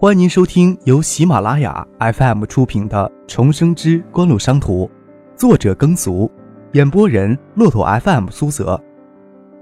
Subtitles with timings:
[0.00, 4.86] 欢迎您收听由喜马拉雅 FM 出品的《重生之官路商途》，
[5.36, 6.30] 作者耕俗，
[6.74, 8.80] 演播人骆驼 FM 苏泽。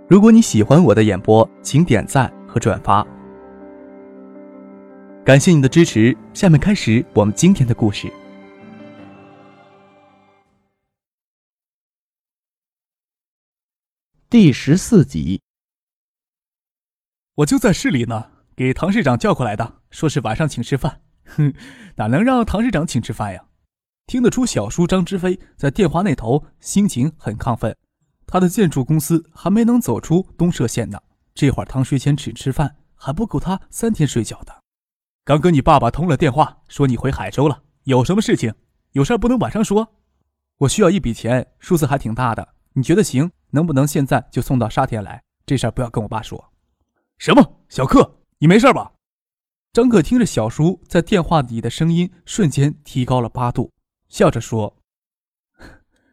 [0.06, 3.02] 如果你喜欢我的演播，请点赞和转发，
[5.24, 6.14] 感谢你的支持。
[6.34, 8.12] 下面开始我们今天的故事。
[14.28, 15.40] 第十四集，
[17.36, 18.35] 我就在市里呢。
[18.56, 21.02] 给唐市长叫过来的，说是晚上请吃饭。
[21.26, 21.52] 哼，
[21.96, 23.44] 哪能让唐市长请吃饭呀？
[24.06, 27.76] 听得出小叔张之飞在电话那头心情很亢奋。
[28.26, 30.98] 他的建筑公司还没能走出东社县呢，
[31.34, 34.62] 这会儿唐学谦请吃饭还不够他三天睡觉的。
[35.22, 38.54] 刚跟你爸爸通了电话，说你回海州了，有什么事情？
[38.92, 39.86] 有事不能晚上说。
[40.60, 43.30] 我需要一笔钱，数字还挺大的，你觉得行？
[43.50, 45.22] 能不能现在就送到沙田来？
[45.44, 46.52] 这事儿不要跟我爸说。
[47.18, 48.22] 什么，小克？
[48.38, 48.92] 你没事吧？
[49.72, 53.72] 张可听着小叔在电话里的声音，瞬间提高了八度，
[54.08, 54.76] 笑着说：“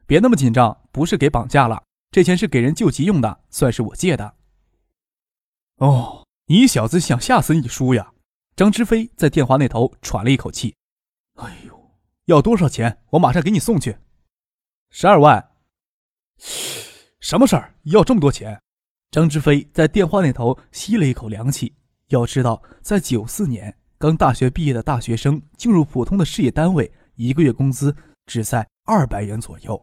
[0.07, 4.35] 别那么紧张，不是给绑架了，这钱是给人救急用的，算是我借的。”
[5.79, 8.13] 哦，你小子想吓死你叔呀！
[8.55, 10.75] 张之飞在电话那头喘了一口气
[11.35, 11.91] ：“哎呦，
[12.25, 13.03] 要多少钱？
[13.09, 13.97] 我马上给你送去。”
[14.91, 15.51] 十二万。
[17.19, 17.75] 什么事儿？
[17.83, 18.61] 要这么多钱？
[19.11, 21.75] 张之飞在电话那头吸了一口凉气。
[22.09, 29.81] 要知道，在九四年刚大学毕业的大学生进入普通的事业单位，一个月工资只在二百元左右。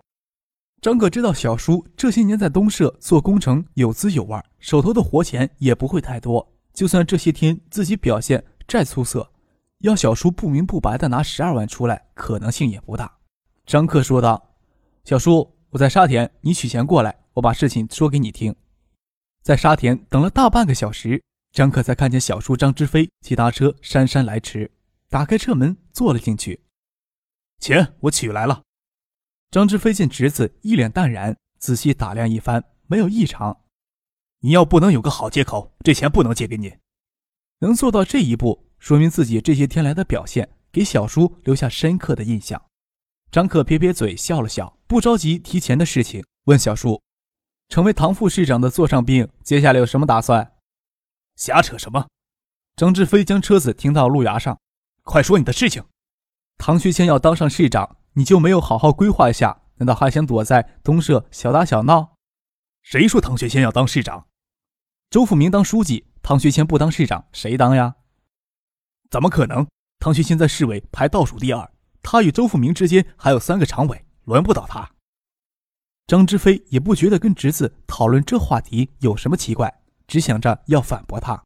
[0.80, 6.46] 张可知道小叔这些年在东社做工程有滋有味，手头的活钱也不会太多。
[6.72, 9.30] 就算这些天自己表现再出色，
[9.80, 13.12] 要小叔不明不白的拿十二万出来，可能性也不大。
[13.66, 14.54] 张克说道
[15.04, 18.54] ：“小叔，我在沙田，你取钱过来，我把事情说给你听。”
[19.42, 21.22] 在沙田等了大半个小时。
[21.52, 24.70] 张克才看见小叔张之飞骑大车姗姗来迟，
[25.08, 26.62] 打开车门坐了进去。
[27.58, 28.62] 钱我取来了。
[29.50, 33.62] 张之飞见侄子一脸淡然，仔细打量一番，没有异常。
[34.42, 36.76] 你要不能有个好借口，这钱不能借给你。
[37.58, 42.62] 能做到这一步，说明自己这些天来的表现给小叔留下深刻的印象。
[43.32, 47.02] 张克撇撇嘴笑了笑，不着急提钱的事情，问小叔
[47.69, 50.52] ：“成为唐副市长的座上宾，接下来有什么打算？”
[51.40, 52.06] 瞎扯什么！
[52.76, 54.60] 张志飞将车子停到路牙上，
[55.04, 55.82] 快说你的事情。
[56.58, 59.62] 唐学谦要当上市长，你就没有好好规划一下？
[59.76, 62.12] 难道还想躲在东社小打小闹？
[62.82, 64.26] 谁说唐学谦要当市长？
[65.08, 67.94] 周富明当书记，唐学谦不当市长，谁当呀？
[69.08, 69.66] 怎么可能？
[69.98, 71.72] 唐学谦在市委排倒数第二，
[72.02, 74.90] 他与周富明之间还有三个常委，轮不到他。
[76.06, 79.79] 张之飞也不觉得跟侄子讨论这话题有什么奇怪。
[80.10, 81.44] 只想着要反驳他，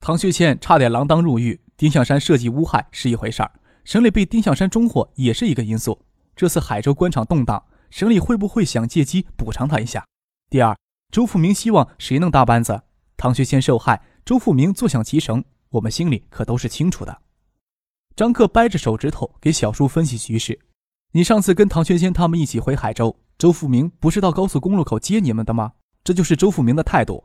[0.00, 3.52] 唐学谦差点锒铛入狱，丁向山设计诬害是一回事儿，
[3.84, 6.00] 省里被丁向山中获也是一个因素。
[6.34, 10.02] 这次海州官场动荡，省里会不会想借机补偿他一下？
[10.48, 10.74] 第二，
[11.12, 12.84] 周富明希望谁能搭班子？
[13.18, 17.20] 唐学谦受害，周富明坐享其成，我们心里可都是清楚的。
[18.16, 20.58] 张克掰着手指头给小叔分析局势：
[21.12, 25.72] 你上次跟唐学谦他们一起回海州，周富明不是到高速公路口接你们的吗？
[26.02, 27.24] 这就是周富明的态度。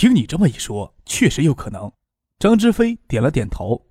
[0.00, 1.92] 听你这么一说，确实有可能。
[2.38, 3.84] 张之飞点了点头。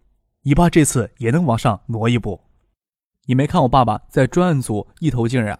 [0.43, 2.41] 你爸这次也能往上挪一步。
[3.25, 5.59] 你没看我爸爸在专案组一头劲儿啊，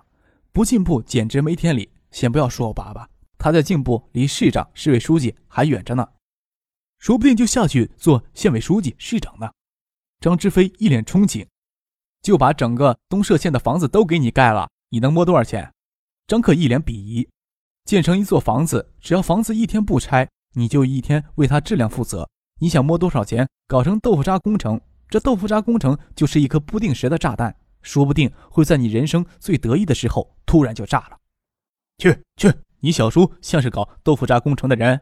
[0.53, 1.91] 不进步简直没天理。
[2.11, 6.07] 先不要说我爸爸，他在进步离市长、市委书记还远着呢，
[6.97, 9.51] 说不定就下去做县委书记、市长呢。
[10.21, 11.45] 张之飞一脸憧憬，
[12.21, 15.69] 就把整个东社县的房子都给你盖了，你能摸多少钱？
[16.25, 17.27] 张克一脸鄙夷。
[17.83, 22.29] 建成一座房子，只要房子一天不拆，你就一天为它质量负责。
[22.59, 23.47] 你想摸多少钱？
[23.67, 31.17] 搞成豆腐渣工程，这豆腐渣工程就是一颗不定时的炸弹，说不定会在你人生最得意的时候突然就炸了。
[31.97, 35.01] 去去，你小叔像是搞豆腐渣工程的人，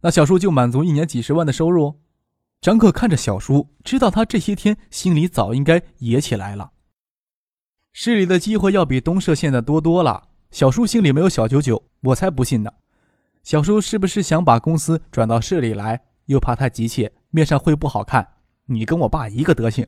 [0.00, 2.00] 那小叔就满足一年几十万的收入。
[2.60, 6.72] 张克看着小叔，知道他这些天心里早应该野起来了。
[7.92, 10.28] 市里的机会要比东社县的多多了。
[10.50, 12.72] 小叔心里没有小九九，我才不信呢。
[13.46, 16.02] 小叔是不是想把公司转到市里来？
[16.24, 18.26] 又怕太急切，面上会不好看。
[18.64, 19.86] 你跟我爸一个德行，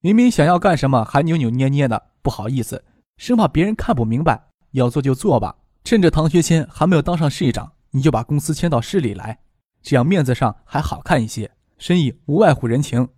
[0.00, 2.84] 明明想要干什么还扭扭捏捏的，不好意思，
[3.16, 4.40] 生怕别人看不明白。
[4.70, 9.40] 要做就做吧，趁着唐学谦还没有当上市长，你就把公司迁到市里来，
[9.82, 11.50] 这样面子上还好看一些。
[11.78, 13.08] 生意无外乎人情，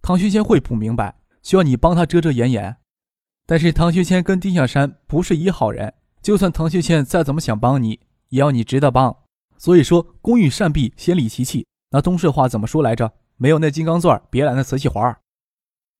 [0.00, 2.76] 唐学谦会不明白，需要你帮他遮遮掩掩。
[3.44, 5.92] 但是唐学谦跟丁向山不是一好人。
[6.22, 7.98] 就算唐学谦再怎么想帮你，
[8.28, 9.16] 也要你值得帮。
[9.56, 11.66] 所以说，工欲善必，先利其器。
[11.90, 13.12] 那东社话怎么说来着？
[13.36, 15.20] 没有那金刚钻，别揽那瓷器活儿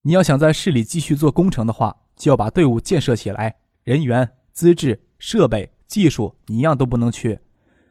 [0.03, 7.41] 你要想在市里继续做工程的话，就要把队伍建设起来，人员、资质、设备、技术，你一样都不能缺。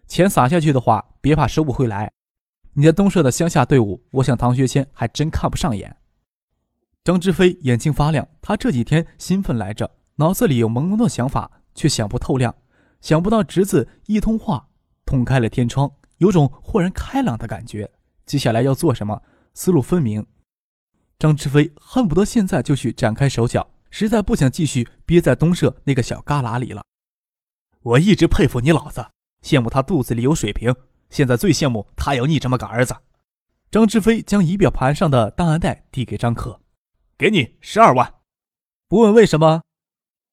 [0.07, 2.11] 钱撒下去的话，别怕收不回来。
[2.73, 5.97] 你在东社的乡下队伍，我想唐学谦还真看不上眼。
[7.03, 12.53] 张之飞眼睛发亮，他这几天兴奋来着，脑子里有朦胧的想法，却想不透亮。
[13.07, 14.67] 想不到侄子一通话，
[15.05, 17.89] 捅开了天窗，有种豁然开朗的感觉。
[18.25, 19.23] 接下来要做什么，
[19.53, 20.27] 思路分明。
[21.17, 26.83] 张志飞恨不得现在就去展开手脚，实在不想继续憋在东社那个小旮旯里了。
[27.79, 29.07] 我一直佩服你老子，
[29.41, 30.75] 羡慕他肚子里有水平，
[31.09, 32.93] 现在最羡慕他有你这么个儿子。
[33.71, 36.59] 张志飞将仪表盘上的档案袋递给张可。
[37.17, 38.15] 给你十二万，
[38.89, 39.61] 不问为什么，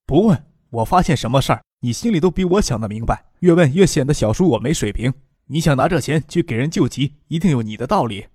[0.05, 0.44] 不问。
[0.70, 3.27] 我发现什么事儿，你心里都比我想的明白。
[3.41, 5.13] 越问越显得小叔我没水平。
[5.49, 8.29] 你想拿这钱去给人救急，一定有你的道理。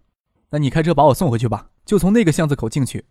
[0.51, 3.03] 那你开车把我送回去吧，就从那个巷子口进去。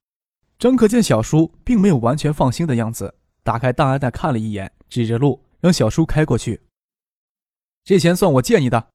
[0.57, 3.13] 张可见小叔并没有完全放心的样子，
[3.43, 6.61] 打开档案袋看了一眼，指着路让小叔开过去。
[7.83, 8.91] 这钱算我借你的，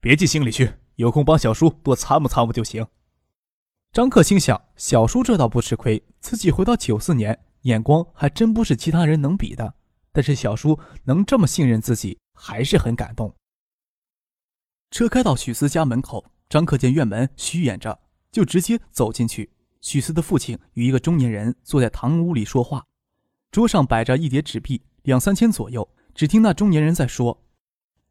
[0.00, 2.86] 别记心里去，有空帮小叔多参谋参谋就行。
[3.92, 9.74] 张克心想：小叔这倒不吃亏，自己回到九四年，眼光还真不是其他人能比的。
[10.16, 13.36] 但是小叔能这么信任自己，还是很感动。
[14.90, 18.00] 车开到许思家门口，张克见院门虚掩着，
[18.32, 19.52] 就直接走进去。
[19.82, 22.82] 许思的父亲与一个中年人坐在堂屋里说话，
[23.50, 25.86] 桌上摆着一叠纸币，两三千左右。
[26.14, 27.44] 只听那中年人在说：“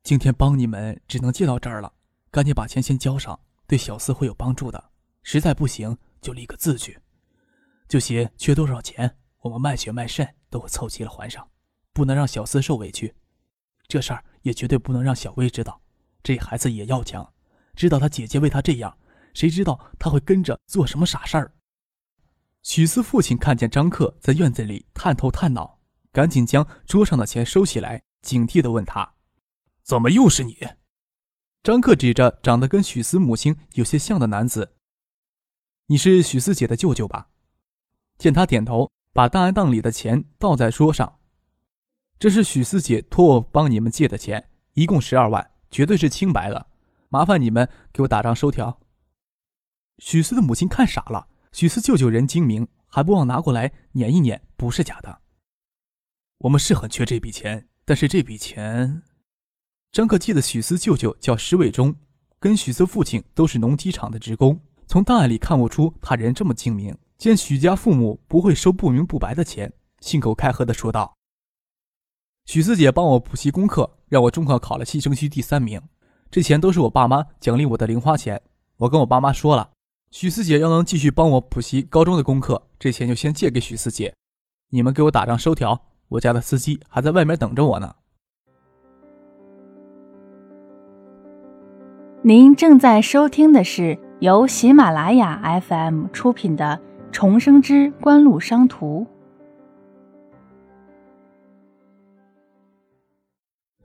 [0.04, 1.92] 今天帮你们只能借到这儿了，
[2.30, 4.92] 赶紧把钱先交上，对小四会有帮助的。”
[5.24, 7.00] 实在不行，就立个字据，
[7.88, 11.50] 就写缺多少钱，我们卖血卖肾都会凑齐了还上，
[11.96, 13.16] 不能让小四受委屈。
[13.88, 15.82] 这事儿也绝对不能让小薇知道，
[16.22, 17.34] 这孩子也要强，
[17.74, 18.96] 知道他姐姐为他这样，
[19.34, 21.54] 谁知道他会跟着做什么傻事儿？
[22.62, 25.80] 许思父亲看见张克在院子里探头探脑，
[26.12, 29.14] 赶紧将桌上的钱收起来，警惕地问他
[29.84, 30.58] ：“怎么又是你？”
[31.64, 34.76] 张克指着长得跟许思母亲有些像的男子。
[35.86, 37.30] 你是许四姐的舅舅吧？
[38.18, 41.20] 见他点头，把档案档里的钱倒在桌上。
[42.18, 46.68] 这是许四姐托我帮你们借的钱，一共十二万，绝对是清白的。
[47.10, 48.80] 麻烦你们给我打张收条。
[50.00, 51.28] 许四的母亲看傻了。
[51.52, 55.22] 许四舅舅人精明，还不忘拿过来捻一捻，不是假的。
[56.40, 59.02] 我们是很缺这笔钱，但是这笔钱……
[59.94, 61.96] 张克记得许四舅舅叫石伟忠，
[62.42, 64.60] 跟许四父亲都是农机厂的职工。
[64.86, 69.72] 从档案里看不出他人这么精明，见许家父母不会收不明不白的钱，
[70.02, 71.16] 信口开河的说道
[72.46, 75.82] ：“许四姐帮我补习功课，让我中考考了西城区第三名，
[76.30, 78.40] 这钱都是我爸妈奖励我的零花钱。
[78.78, 79.72] 我跟我爸妈说了，
[80.12, 84.14] 许四姐要能继续帮我补习高中的功课，这钱就先借给许四姐。
[84.70, 87.96] 你们给我打张收条，我家的司机还在外面等着我呢。”
[92.22, 93.98] 您正在收听的是。
[94.22, 96.80] 由喜马拉雅 FM 出品的
[97.12, 99.02] 《重生之官路商途》，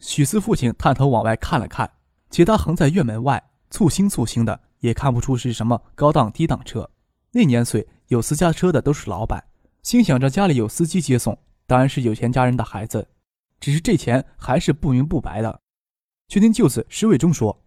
[0.00, 1.90] 许四父亲探头往外看了看，
[2.30, 6.90] 其他横在院门外，簇新簇新的，也看不出是什么高档低档车。
[7.32, 9.44] 那年岁有私家车的都是老板，
[9.82, 13.06] 心想着家里有司机接送，当然是有钱家人的孩子。
[13.60, 15.60] 只是这钱还是不明不白的。
[16.28, 17.62] 却听舅子石伟忠说：“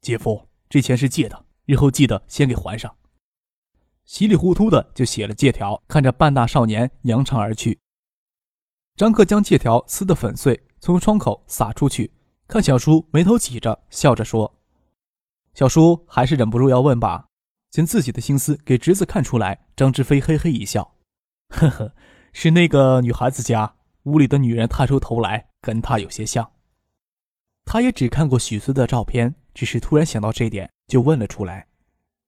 [0.00, 2.94] 姐夫，这钱是借的。”日后记得先给还上。
[4.04, 7.80] 稀里糊涂的就写了借条，看着半大少年扬长而去。
[8.96, 12.12] 张克将借条撕得粉碎，从窗口洒出去。
[12.48, 14.58] 看小叔眉头挤着，笑着说
[15.54, 17.26] ：“小叔还是忍不住要问吧。”
[17.70, 20.96] 见自己的心思给侄子看出来，张志飞嘿嘿一笑
[21.50, 21.94] ：“呵呵，
[22.32, 26.50] 是那个女孩子家屋里的女人探出头来，跟她有些像。”
[27.64, 30.68] 他也只看过许思的照片，只是突然想到这点。
[30.88, 31.68] 就问了出来：“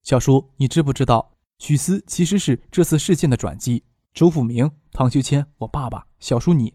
[0.04, 3.82] 小叔，你知不知道许思其实是这次事件的转机？
[4.14, 6.72] 周富明、唐学谦、我爸爸、小叔你，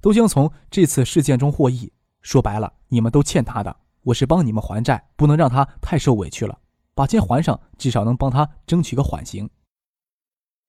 [0.00, 1.92] 都将从这次事件中获益。
[2.22, 6.58] 说白了，你们都欠他的，我是帮你们还债，不能让他太受委屈了。
[6.94, 9.48] 把钱还上，至少能帮他争取个缓刑。”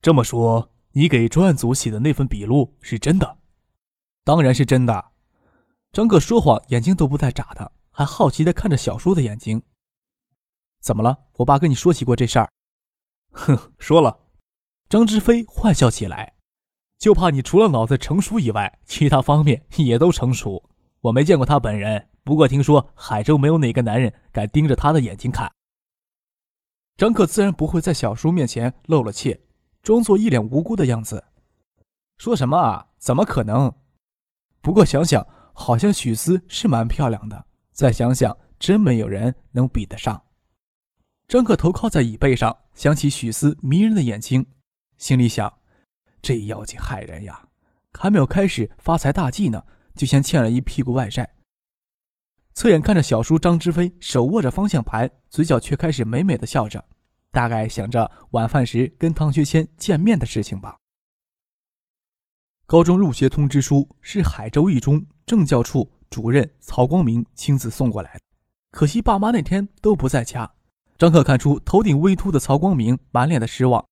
[0.01, 3.39] 这么说，你给专案组写的那份笔录是真的？
[4.23, 5.11] 当然是真的。
[5.91, 9.61] 张克说谎眼睛都不带眨的，还好奇地看着小叔的眼睛。
[10.81, 11.17] 怎么了？
[11.37, 12.49] 我爸跟你说起过这事儿？
[13.31, 14.19] 哼，说了。
[14.87, 16.33] 张志飞坏笑起来，
[16.99, 20.61] 就怕你除了脑子成熟以外，其他方面也都成熟。
[20.99, 25.49] 我没见过他本人，不过听说海州没有哪个男人敢盯着他的眼睛看。
[26.97, 29.39] 张克自然不会在小叔面前露了怯，
[29.81, 31.23] 装作一脸无辜的样子。
[32.17, 32.87] 说什么啊？
[32.97, 33.73] 怎么可能？
[34.59, 37.45] 不过想想，好像许思是蛮漂亮的。
[37.71, 40.21] 再想想，真没有人能比得上。
[41.29, 44.45] 张克头靠在椅背上，想起许思迷人的眼睛，
[44.97, 45.58] 心里想：
[46.21, 47.47] 这妖精害人呀！
[47.93, 49.63] 还没有开始发财大计呢，
[49.95, 51.35] 就先欠了一屁股外债。
[52.53, 56.83] 侧眼看着小叔张之飞，手握着方向盘，嘴角却开始美美的笑着，
[57.31, 60.77] 大概想着晚饭时跟唐学谦见面的事情吧。
[62.65, 68.19] 高中入学通知书是海州一中政教处主任曹光明亲自送过来的，
[68.71, 70.51] 可惜爸妈那天都不在家。
[70.97, 73.83] 张可看出头顶微秃的曹光明满脸的失望。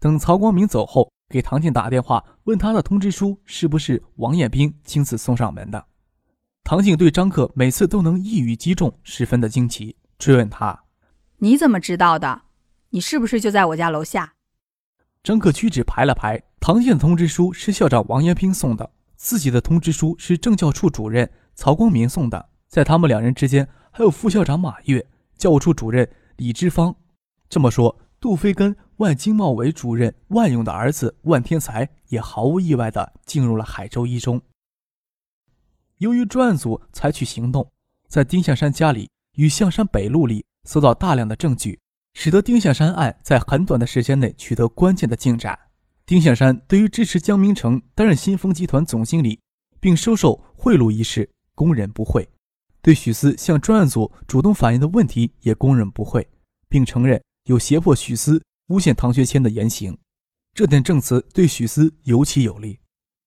[0.00, 5.86] 等曹光明走后，给唐静打电话问他的通知书是不是王彦兵亲自送上门的。
[6.62, 10.84] 唐静对张克每次都能一语击中十分的惊奇，追问他
[11.38, 12.42] ：“你怎么知道的？
[12.90, 14.34] 你是不是就在我家楼下？”
[15.22, 26.94] 张克屈指排了排，唐静的通知书是校长王延兵送的，自己的通知书是政教处主任曹光明送的，在他们两人之间还有副校长马跃、教务处主任李之芳。
[27.48, 34.40] 这么说，杜飞跟万经贸委主任万勇的儿子万天才也毫无意外地进入了海州一中。
[35.98, 37.70] 由于专案组采取行动，
[38.08, 41.78] 在丁向山家里与象山北路里搜到大量的证据。
[42.16, 45.58] 使得丁向山案在很短的时间内取得关键的进展。
[46.06, 49.40] 丁向山对于支持江明成担任新丰集团总经理，
[49.80, 52.22] 并收受贿赂一事供认不讳；
[52.80, 56.24] 对许思向专案组主动反映的问题也供认不讳，
[56.68, 59.96] 并承认有胁迫许思诬陷唐学谦的言行。
[60.54, 62.78] 这点证词对许思尤其有利。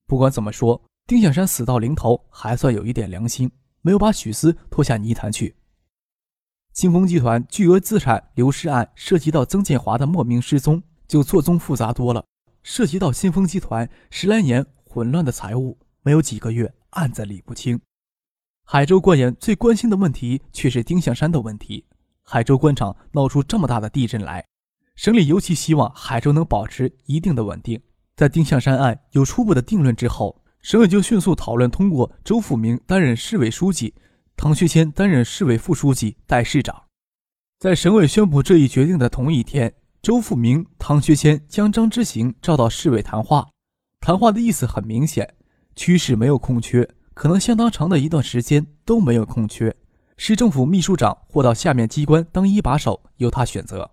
[0.05, 3.51] 不管怎么说，丁向山死到临头还算有一点良心，
[3.81, 5.55] 没有把许思拖下泥潭去。
[6.73, 12.23] 新丰集团巨额资产流失案涉及到曾建华的莫名失踪，就错综复杂多了。
[12.63, 17.79] 涉及到新丰集团十来年混乱的财务，没有几个月案子理不清。
[18.63, 21.85] 海州官员最关心的问题却是丁向山的问题。
[22.23, 24.45] 海州官场闹出这么大的地震来，
[24.97, 27.79] 省里尤其希望海州能保持一定的稳定。
[28.15, 33.93] 在丁向山案有初步的定论之后，省委就迅速讨论通过周富明担任市委书记。
[34.35, 36.83] 唐学谦担任市委副书记、代市长。
[37.59, 43.47] 在省委宣布这一决定的同一天，周富明、唐学谦将张之行召到市委谈话。
[43.99, 45.35] 谈话的意思很明显：
[45.75, 49.75] 区市没有空缺，可能相当长的一段时间都没有空缺。
[50.17, 53.91] 市政府秘书长或到下面机关当一把手，由他选择。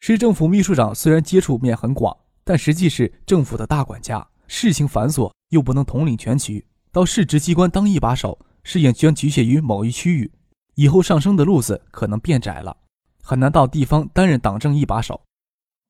[0.00, 8.38] 市政府秘书长虽然接触面很广，但实际是政府的大管家，事情繁琐，又不能统领全局，到市直机关当一把手。
[8.62, 10.30] 事业将局限于某一区域，
[10.74, 12.76] 以后上升的路子可能变窄了，
[13.22, 15.20] 很难到地方担任党政一把手。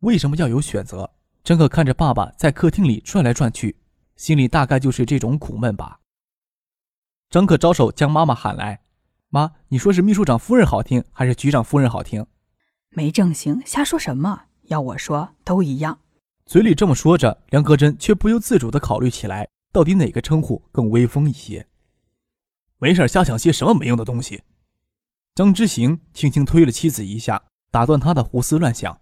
[0.00, 1.08] 为什么要有选择？
[1.44, 3.76] 张可看着爸爸在客厅里转来转去，
[4.16, 6.00] 心里大概就是这种苦闷吧。
[7.28, 8.80] 张可招手将妈妈喊来
[9.30, 12.26] ：“妈，你说是秘书长夫人好听，还是局长夫人好听？”
[12.90, 14.46] 没正形，瞎说什么？
[14.64, 16.00] 要我说，都一样。
[16.44, 21.68] 嘴里这么说着，梁格真却不由自主地考虑起来，到底哪个称呼更威风一些。
[22.78, 24.42] 没事，瞎想些什么没用的东西。
[25.36, 29.00] 张之行轻轻推了妻子一下，打断他的胡思乱想。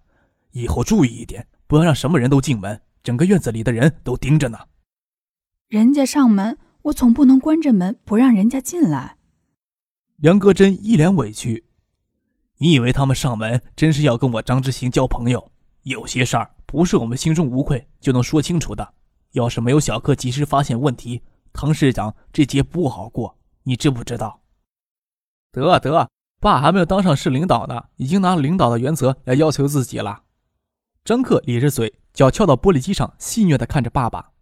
[0.51, 4.59] 以后注意一点，不要让什么人都进门，整个院子里的人都盯着呢。
[5.69, 9.17] 人家上门，我总不能关着门不让人家进来。
[10.17, 11.65] 梁格真一脸委屈。
[12.59, 15.51] 你以为他们上门真是要跟我张之行交朋友？
[15.85, 18.95] 有些事儿不是我们心中无愧就能说清楚的。
[19.33, 21.23] 要是没有小克及时发现问题，
[21.53, 23.37] 唐市长这劫不好过。
[23.63, 24.41] 你知不知道？
[25.53, 26.11] 得得，
[26.41, 30.23] 爸还没有当上市领导呢，已经拿领导的原则来要求自己了。
[31.05, 34.33] 张克咧着嘴，脚翘到玻璃机上，戏谑地看着爸爸。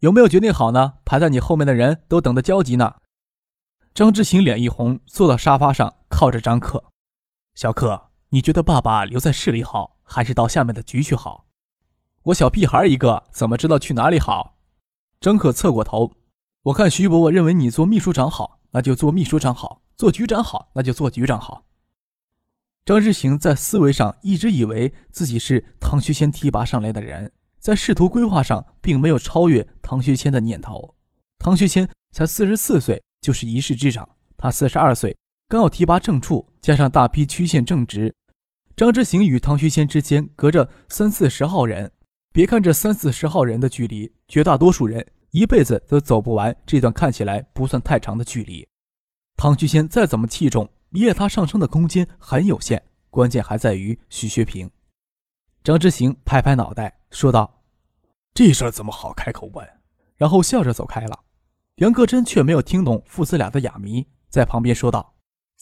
[0.00, 0.94] 有没有决定好呢？
[1.04, 2.96] 排在你后面的人都等得焦急呢。
[3.94, 6.82] 张之行脸一红，坐到沙发上，靠着张克。
[7.54, 11.46] 小克，你觉得爸爸留在市里好，还是到下面的局去好？
[12.24, 14.58] 我小屁孩一个，怎么知道去哪里好？
[15.20, 16.12] 张可侧过头。
[16.64, 21.64] 我看徐伯伯认为你做秘书长好，那就做秘书长好；做局长好，那就做局长好。
[22.84, 27.30] 张之行在思维上一直以为自己是唐学谦提拔上来的人，
[27.60, 30.96] 在仕途规划上并没有超越唐学谦的念头。
[31.38, 35.16] 唐学谦才四十四岁就是一市之长，他四十二岁
[35.48, 38.14] 刚要提拔正处，加上大批区县正职，
[38.76, 41.90] 张之行与唐学谦之间隔着三四十号人。
[42.32, 45.06] 别看这三四十号人的距离，绝大多数人。
[45.30, 48.64] 一辈子都走不完这段看起来不算太长的距离。
[49.36, 54.70] 唐学仙再怎么器重，也他上升的空间很有限，关键还在于徐学平。
[55.64, 57.62] 张之行拍拍脑袋说道
[58.32, 59.68] ：“这事儿怎么好开口问？”
[60.16, 61.18] 然后笑着走开了。
[61.76, 65.13] 杨克真却没有听懂父子俩的哑谜，在旁边说道：“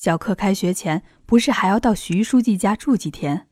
[0.02, 3.46] 小克开学前不是还要到徐书记家住几天？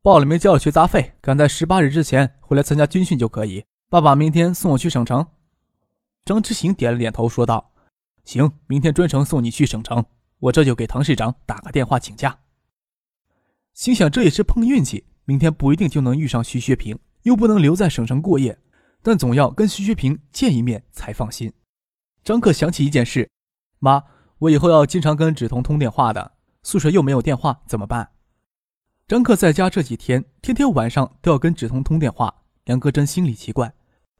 [0.00, 3.64] 报了名交了学杂费，赶在十八日之前回来参加军训就可以。
[3.88, 5.26] 爸爸明天送我去省城。”
[6.24, 7.72] 张之行点了点头，说道
[8.24, 10.04] ：“行，明天专程送你去省城。
[10.38, 12.38] 我这就给唐市长打个电话请假。”
[13.74, 18.56] 心想这也是碰运气，明天不一定就能遇上徐学平，又不能留在省城过夜。
[19.02, 21.52] 但总要跟徐学平见一面才放心。
[22.22, 23.28] 张克想起一件事
[23.80, 24.04] ：“妈，
[24.40, 26.32] 我以后要经常跟芷彤通电话的，
[26.62, 28.10] 宿舍又没有电话，怎么办？”
[29.06, 32.34] 张克在家这几天，天天晚上都要跟芷彤通电话。
[32.64, 33.72] 梁戈真心里奇怪：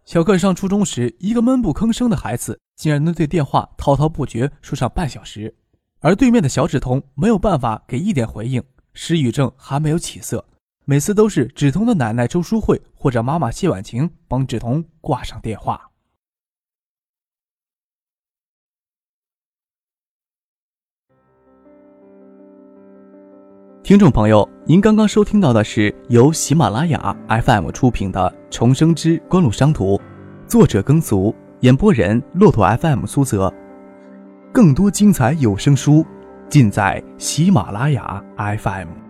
[0.04, 5.54] 小克上初中时，一个闷不吭声的孩子，竟然能对电话滔滔不绝说上半小时；
[6.00, 8.62] 而对面的小芷彤没有办法给一点回应，
[8.92, 10.44] 失语症还没有起色。
[10.84, 15.89] 每次都是芷彤的奶奶周淑慧或者妈妈谢婉晴帮芷彤挂上电话。
[23.90, 29.96] 听众朋友，您刚刚收听到的是由喜马拉雅 FM 出品的《重生之官路商途》，
[30.46, 33.52] 作者耕俗，演播人骆驼 FM 苏泽。
[34.52, 36.06] 更多精彩有声书，
[36.48, 39.09] 尽在喜马拉雅 FM。